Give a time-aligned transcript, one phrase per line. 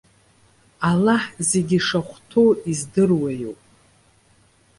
[0.89, 3.61] Аллаҳ зегьы ишахәҭоу издыруа иоуп.